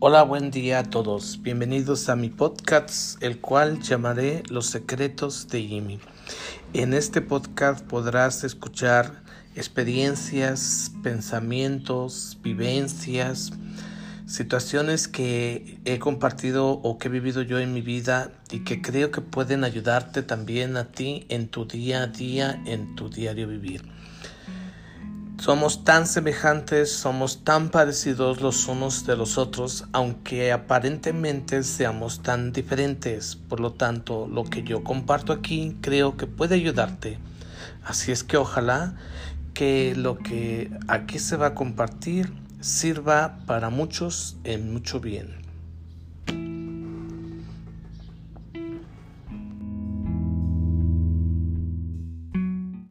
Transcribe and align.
Hola, 0.00 0.22
buen 0.22 0.52
día 0.52 0.78
a 0.78 0.84
todos. 0.84 1.42
Bienvenidos 1.42 2.08
a 2.08 2.14
mi 2.14 2.28
podcast, 2.28 3.20
el 3.20 3.40
cual 3.40 3.80
llamaré 3.80 4.44
Los 4.48 4.66
secretos 4.66 5.48
de 5.48 5.62
Jimmy. 5.62 5.98
En 6.72 6.94
este 6.94 7.20
podcast 7.20 7.84
podrás 7.84 8.44
escuchar 8.44 9.24
experiencias, 9.56 10.92
pensamientos, 11.02 12.38
vivencias, 12.44 13.50
situaciones 14.24 15.08
que 15.08 15.80
he 15.84 15.98
compartido 15.98 16.68
o 16.68 16.96
que 16.98 17.08
he 17.08 17.10
vivido 17.10 17.42
yo 17.42 17.58
en 17.58 17.74
mi 17.74 17.80
vida 17.80 18.30
y 18.52 18.60
que 18.60 18.80
creo 18.80 19.10
que 19.10 19.20
pueden 19.20 19.64
ayudarte 19.64 20.22
también 20.22 20.76
a 20.76 20.92
ti 20.92 21.26
en 21.28 21.48
tu 21.48 21.64
día 21.64 22.04
a 22.04 22.06
día, 22.06 22.62
en 22.66 22.94
tu 22.94 23.10
diario 23.10 23.48
vivir. 23.48 23.82
Somos 25.40 25.84
tan 25.84 26.08
semejantes, 26.08 26.90
somos 26.90 27.44
tan 27.44 27.68
parecidos 27.70 28.40
los 28.40 28.66
unos 28.66 29.06
de 29.06 29.16
los 29.16 29.38
otros, 29.38 29.84
aunque 29.92 30.50
aparentemente 30.50 31.62
seamos 31.62 32.24
tan 32.24 32.52
diferentes. 32.52 33.36
Por 33.36 33.60
lo 33.60 33.72
tanto, 33.72 34.26
lo 34.26 34.42
que 34.42 34.64
yo 34.64 34.82
comparto 34.82 35.32
aquí 35.32 35.76
creo 35.80 36.16
que 36.16 36.26
puede 36.26 36.56
ayudarte. 36.56 37.18
Así 37.84 38.10
es 38.10 38.24
que 38.24 38.36
ojalá 38.36 38.96
que 39.54 39.94
lo 39.96 40.18
que 40.18 40.72
aquí 40.88 41.20
se 41.20 41.36
va 41.36 41.46
a 41.46 41.54
compartir 41.54 42.32
sirva 42.60 43.38
para 43.46 43.70
muchos 43.70 44.36
en 44.42 44.72
mucho 44.72 44.98
bien. 44.98 45.47